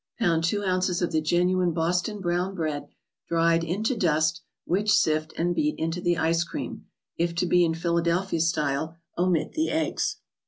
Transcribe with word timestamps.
Pound 0.17 0.43
two 0.45 0.63
ounces 0.63 1.03
of 1.03 1.11
the 1.11 1.21
genuine 1.21 1.73
Boston 1.73 2.21
Brown 2.21 2.55
Bread, 2.55 2.87
dried, 3.27 3.63
into 3.63 3.95
dust, 3.95 4.41
which 4.65 4.91
sift, 4.91 5.31
and 5.37 5.53
beat 5.53 5.77
into 5.77 6.01
the 6.01 6.17
ice 6.17 6.43
cream. 6.43 6.87
If 7.17 7.35
to 7.35 7.45
be 7.45 7.63
in 7.63 7.73
Phila¬ 7.75 8.01
delphia 8.03 8.41
style, 8.41 8.97
omit 9.15 9.51
the 9.53 9.69
eggs. 9.69 10.17